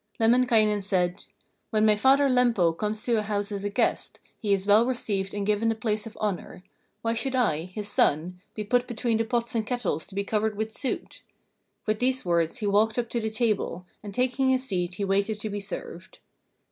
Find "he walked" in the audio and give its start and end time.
12.57-12.97